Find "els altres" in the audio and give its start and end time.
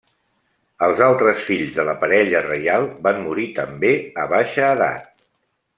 0.85-1.43